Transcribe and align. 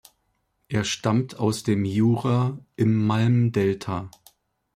Er 0.67 0.83
stammt 0.83 1.37
aus 1.37 1.61
dem 1.61 1.85
Jura 1.85 2.57
im 2.75 3.05
Malm-Delta. 3.05 4.09